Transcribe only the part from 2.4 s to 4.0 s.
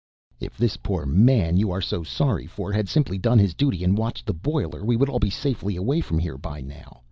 for had simply done his duty and